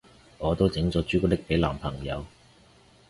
[0.39, 2.25] 我都整咗朱古力俾男朋友